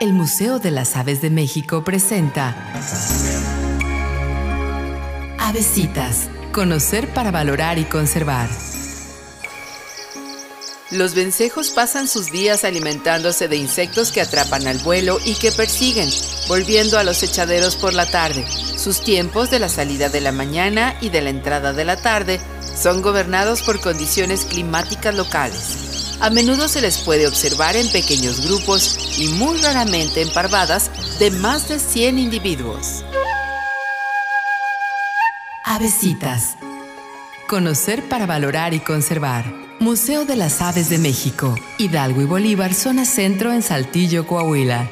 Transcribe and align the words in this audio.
El 0.00 0.14
Museo 0.14 0.58
de 0.58 0.70
las 0.70 0.96
Aves 0.96 1.20
de 1.20 1.28
México 1.28 1.84
presenta 1.84 2.56
Avesitas, 5.38 6.30
conocer 6.52 7.12
para 7.12 7.30
valorar 7.30 7.78
y 7.78 7.84
conservar. 7.84 8.48
Los 10.90 11.14
vencejos 11.14 11.68
pasan 11.68 12.08
sus 12.08 12.32
días 12.32 12.64
alimentándose 12.64 13.46
de 13.46 13.56
insectos 13.56 14.10
que 14.10 14.22
atrapan 14.22 14.66
al 14.66 14.78
vuelo 14.78 15.18
y 15.22 15.34
que 15.34 15.52
persiguen, 15.52 16.08
volviendo 16.48 16.98
a 16.98 17.04
los 17.04 17.22
echaderos 17.22 17.76
por 17.76 17.92
la 17.92 18.06
tarde. 18.06 18.46
Sus 18.50 19.02
tiempos 19.02 19.50
de 19.50 19.58
la 19.58 19.68
salida 19.68 20.08
de 20.08 20.22
la 20.22 20.32
mañana 20.32 20.96
y 21.02 21.10
de 21.10 21.20
la 21.20 21.28
entrada 21.28 21.74
de 21.74 21.84
la 21.84 22.00
tarde 22.00 22.40
son 22.74 23.02
gobernados 23.02 23.60
por 23.60 23.80
condiciones 23.82 24.46
climáticas 24.46 25.14
locales. 25.14 25.89
A 26.20 26.28
menudo 26.28 26.68
se 26.68 26.82
les 26.82 26.98
puede 26.98 27.26
observar 27.26 27.76
en 27.76 27.90
pequeños 27.90 28.46
grupos 28.46 29.18
y 29.18 29.28
muy 29.28 29.56
raramente 29.58 30.20
en 30.20 30.30
parvadas 30.30 30.90
de 31.18 31.30
más 31.30 31.68
de 31.68 31.78
100 31.78 32.18
individuos. 32.18 33.04
Avesitas. 35.64 36.56
Conocer 37.48 38.06
para 38.08 38.26
valorar 38.26 38.74
y 38.74 38.80
conservar. 38.80 39.50
Museo 39.78 40.26
de 40.26 40.36
las 40.36 40.60
Aves 40.60 40.90
de 40.90 40.98
México, 40.98 41.54
Hidalgo 41.78 42.20
y 42.20 42.26
Bolívar, 42.26 42.74
zona 42.74 43.06
centro 43.06 43.50
en 43.50 43.62
Saltillo, 43.62 44.26
Coahuila. 44.26 44.90